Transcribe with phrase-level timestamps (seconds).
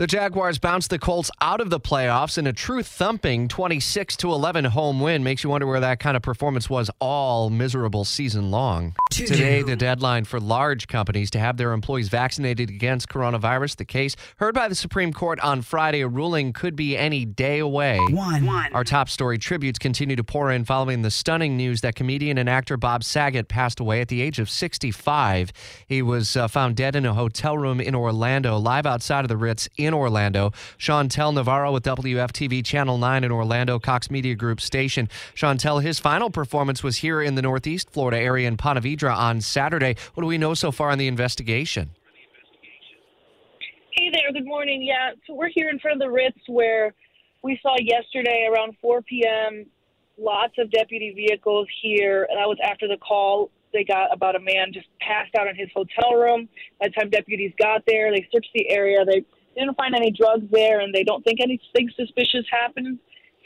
[0.00, 4.32] The Jaguars bounced the Colts out of the playoffs in a true thumping 26 to
[4.32, 5.22] 11 home win.
[5.22, 8.94] Makes you wonder where that kind of performance was all miserable season long.
[9.10, 13.76] Today, the deadline for large companies to have their employees vaccinated against coronavirus.
[13.76, 17.58] The case heard by the Supreme Court on Friday, a ruling could be any day
[17.58, 17.98] away.
[17.98, 18.48] One.
[18.72, 22.48] Our top story tributes continue to pour in following the stunning news that comedian and
[22.48, 25.52] actor Bob Saget passed away at the age of 65.
[25.86, 29.36] He was uh, found dead in a hotel room in Orlando, live outside of the
[29.36, 30.52] Ritz in Orlando.
[30.78, 35.08] Chantel Navarro with WFTV Channel 9 in Orlando, Cox Media Group station.
[35.34, 39.96] Chantel, his final performance was here in the Northeast Florida area in Ponte on Saturday.
[40.14, 41.90] What do we know so far on the investigation?
[43.92, 44.82] Hey there, good morning.
[44.82, 46.94] Yeah, so we're here in front of the Ritz where
[47.42, 49.66] we saw yesterday around 4 p.m.
[50.18, 52.26] lots of deputy vehicles here.
[52.30, 55.56] And That was after the call they got about a man just passed out in
[55.56, 56.48] his hotel room.
[56.80, 59.04] By the time deputies got there, they searched the area.
[59.04, 59.24] They
[59.56, 62.98] didn't find any drugs there, and they don't think anything suspicious happened.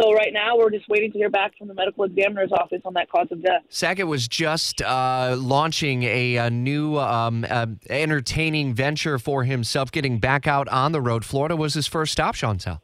[0.00, 2.94] So right now, we're just waiting to hear back from the medical examiner's office on
[2.94, 3.60] that cause of death.
[3.68, 10.18] Saget was just uh, launching a, a new um, uh, entertaining venture for himself, getting
[10.18, 11.24] back out on the road.
[11.26, 12.80] Florida was his first stop, Chantel.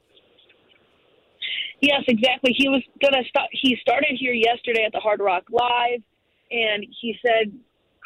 [1.80, 2.52] Yes, exactly.
[2.56, 3.48] He was gonna start.
[3.52, 6.02] He started here yesterday at the Hard Rock Live,
[6.50, 7.52] and he said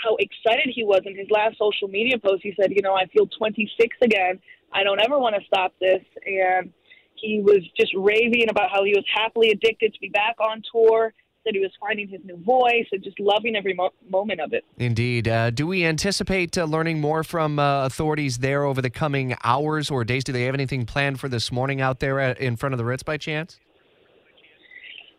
[0.03, 2.43] how excited he was in his last social media post.
[2.43, 4.41] He said, "You know, I feel 26 again.
[4.73, 6.73] I don't ever want to stop this." And
[7.15, 11.15] he was just raving about how he was happily addicted to be back on tour.
[11.45, 14.65] Said he was finding his new voice and just loving every mo- moment of it.
[14.79, 15.27] Indeed.
[15.27, 19.91] Uh, do we anticipate uh, learning more from uh, authorities there over the coming hours
[19.91, 20.23] or days?
[20.23, 22.85] Do they have anything planned for this morning out there at, in front of the
[22.85, 23.59] Ritz by chance?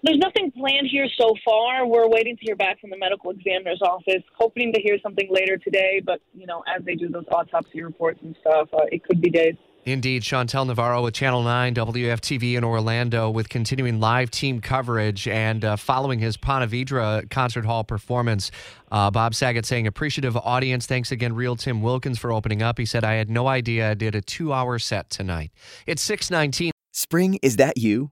[0.04, 1.88] There's nothing planned here so far.
[1.88, 5.58] We're waiting to hear back from the medical examiner's office, hoping to hear something later
[5.58, 6.02] today.
[6.06, 9.30] But you know, as they do those autopsy reports and stuff, uh, it could be
[9.30, 9.56] days.
[9.86, 15.64] Indeed, Chantel Navarro with Channel 9 WFTV in Orlando with continuing live team coverage and
[15.64, 18.52] uh, following his Ponte concert hall performance.
[18.92, 20.86] Uh, Bob Saget saying, appreciative audience.
[20.86, 22.78] Thanks again, Real Tim Wilkins, for opening up.
[22.78, 25.52] He said, I had no idea I did a two hour set tonight.
[25.86, 26.72] It's 619.
[26.92, 28.12] Spring, is that you?